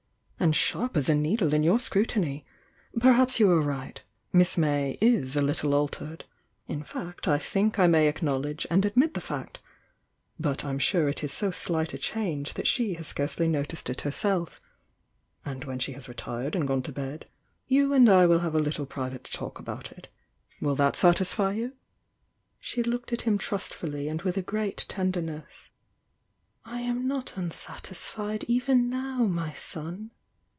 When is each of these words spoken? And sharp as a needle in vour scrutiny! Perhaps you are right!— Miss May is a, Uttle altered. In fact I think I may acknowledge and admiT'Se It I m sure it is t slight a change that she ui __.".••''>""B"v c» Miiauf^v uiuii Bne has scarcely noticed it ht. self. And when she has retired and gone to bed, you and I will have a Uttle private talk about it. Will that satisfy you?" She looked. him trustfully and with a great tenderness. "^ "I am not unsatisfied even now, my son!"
And 0.43 0.55
sharp 0.55 0.97
as 0.97 1.07
a 1.07 1.13
needle 1.13 1.53
in 1.53 1.61
vour 1.63 1.77
scrutiny! 1.79 2.47
Perhaps 2.99 3.39
you 3.39 3.47
are 3.51 3.61
right!— 3.61 4.01
Miss 4.33 4.57
May 4.57 4.97
is 4.99 5.35
a, 5.35 5.39
Uttle 5.41 5.71
altered. 5.75 6.25
In 6.67 6.81
fact 6.81 7.27
I 7.27 7.37
think 7.37 7.77
I 7.77 7.85
may 7.85 8.07
acknowledge 8.07 8.65
and 8.71 8.81
admiT'Se 8.83 9.59
It 10.39 10.65
I 10.65 10.69
m 10.71 10.79
sure 10.79 11.07
it 11.07 11.23
is 11.23 11.39
t 11.39 11.51
slight 11.51 11.93
a 11.93 11.99
change 11.99 12.55
that 12.55 12.65
she 12.65 12.85
ui 12.85 12.87
__.".••''>""B"v 12.97 12.97
c» 12.97 12.97
Miiauf^v 12.97 12.97
uiuii 12.97 12.97
Bne 12.97 12.97
has 13.03 13.07
scarcely 13.09 13.47
noticed 13.47 13.89
it 13.91 13.97
ht. 13.99 14.11
self. 14.13 14.61
And 15.45 15.65
when 15.65 15.77
she 15.77 15.91
has 15.91 16.09
retired 16.09 16.55
and 16.55 16.67
gone 16.67 16.81
to 16.81 16.91
bed, 16.91 17.27
you 17.67 17.93
and 17.93 18.09
I 18.09 18.25
will 18.25 18.39
have 18.39 18.55
a 18.55 18.59
Uttle 18.61 18.89
private 18.89 19.25
talk 19.25 19.59
about 19.59 19.91
it. 19.91 20.07
Will 20.59 20.75
that 20.75 20.95
satisfy 20.95 21.51
you?" 21.51 21.73
She 22.59 22.81
looked. 22.81 23.11
him 23.21 23.37
trustfully 23.37 24.07
and 24.07 24.23
with 24.23 24.37
a 24.37 24.41
great 24.41 24.85
tenderness. 24.87 25.69
"^ 26.65 26.71
"I 26.71 26.79
am 26.79 27.07
not 27.07 27.37
unsatisfied 27.37 28.43
even 28.47 28.89
now, 28.89 29.25
my 29.25 29.53
son!" 29.53 30.09